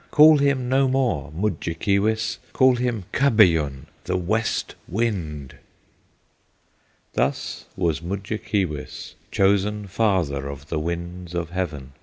[0.09, 5.57] Call him no more Mudjekeewis, Call him Kabeyun, the West Wind!"
[7.13, 11.91] Thus was Mudjekeewis chosen Father of the Winds of Heaven.